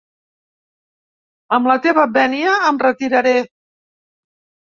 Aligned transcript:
Amb 1.57 1.69
la 1.71 1.75
teva 1.83 2.05
vènia, 2.15 2.55
em 2.71 2.81
retiraré. 2.85 3.35